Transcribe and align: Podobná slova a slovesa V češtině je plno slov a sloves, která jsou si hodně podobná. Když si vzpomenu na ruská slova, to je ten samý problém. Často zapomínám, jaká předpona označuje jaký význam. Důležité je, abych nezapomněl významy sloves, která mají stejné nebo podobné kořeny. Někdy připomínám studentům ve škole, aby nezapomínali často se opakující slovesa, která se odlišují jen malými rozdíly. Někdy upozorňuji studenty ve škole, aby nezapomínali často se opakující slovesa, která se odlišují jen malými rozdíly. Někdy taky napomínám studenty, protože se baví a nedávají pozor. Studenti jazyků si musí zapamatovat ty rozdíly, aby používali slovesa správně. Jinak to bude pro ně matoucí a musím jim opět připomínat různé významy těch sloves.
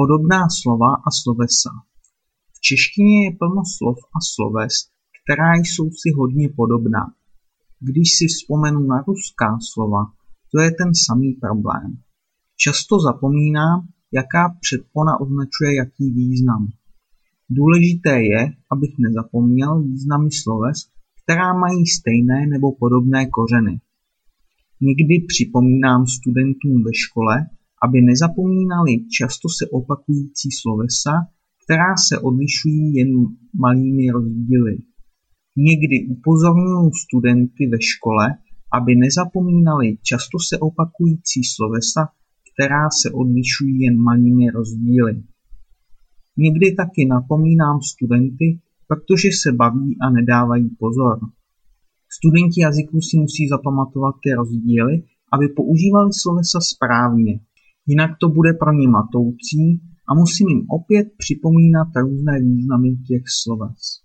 Podobná 0.00 0.42
slova 0.60 0.90
a 1.06 1.10
slovesa 1.10 1.70
V 2.54 2.60
češtině 2.60 3.24
je 3.24 3.36
plno 3.40 3.62
slov 3.76 3.98
a 4.16 4.18
sloves, 4.32 4.74
která 5.18 5.54
jsou 5.54 5.86
si 5.90 6.08
hodně 6.18 6.48
podobná. 6.56 7.04
Když 7.80 8.08
si 8.18 8.26
vzpomenu 8.26 8.80
na 8.80 9.04
ruská 9.08 9.58
slova, 9.72 10.02
to 10.52 10.60
je 10.60 10.70
ten 10.70 10.90
samý 11.06 11.32
problém. 11.32 11.88
Často 12.56 13.00
zapomínám, 13.00 13.88
jaká 14.12 14.56
předpona 14.60 15.20
označuje 15.20 15.74
jaký 15.74 16.10
význam. 16.10 16.68
Důležité 17.50 18.22
je, 18.22 18.40
abych 18.70 18.94
nezapomněl 18.98 19.82
významy 19.82 20.30
sloves, 20.42 20.78
která 21.22 21.54
mají 21.54 21.86
stejné 21.86 22.46
nebo 22.46 22.72
podobné 22.72 23.26
kořeny. 23.26 23.80
Někdy 24.80 25.14
připomínám 25.28 26.06
studentům 26.06 26.84
ve 26.84 26.94
škole, 26.94 27.46
aby 27.84 27.98
nezapomínali 28.02 28.92
často 29.18 29.48
se 29.58 29.64
opakující 29.70 30.48
slovesa, 30.60 31.12
která 31.64 31.96
se 32.08 32.18
odlišují 32.18 32.94
jen 32.94 33.10
malými 33.64 34.10
rozdíly. 34.10 34.76
Někdy 35.56 35.96
upozorňuji 36.08 36.90
studenty 37.04 37.66
ve 37.72 37.78
škole, 37.80 38.26
aby 38.72 38.94
nezapomínali 38.94 39.98
často 40.02 40.38
se 40.48 40.58
opakující 40.58 41.40
slovesa, 41.54 42.02
která 42.50 42.90
se 43.00 43.10
odlišují 43.10 43.80
jen 43.80 43.96
malými 43.98 44.50
rozdíly. 44.50 45.22
Někdy 46.36 46.74
taky 46.74 47.06
napomínám 47.06 47.78
studenty, 47.92 48.60
protože 48.88 49.28
se 49.42 49.52
baví 49.52 49.96
a 50.02 50.10
nedávají 50.10 50.68
pozor. 50.78 51.18
Studenti 52.16 52.60
jazyků 52.60 53.00
si 53.00 53.16
musí 53.18 53.48
zapamatovat 53.48 54.14
ty 54.22 54.34
rozdíly, 54.34 55.02
aby 55.32 55.48
používali 55.48 56.10
slovesa 56.22 56.58
správně. 56.60 57.40
Jinak 57.86 58.10
to 58.20 58.28
bude 58.28 58.52
pro 58.52 58.72
ně 58.72 58.88
matoucí 58.88 59.80
a 60.08 60.14
musím 60.14 60.48
jim 60.48 60.66
opět 60.70 61.06
připomínat 61.18 61.88
různé 61.96 62.40
významy 62.40 62.96
těch 62.96 63.22
sloves. 63.42 64.03